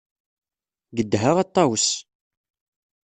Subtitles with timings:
[0.95, 1.87] Gedha a Ṭawes!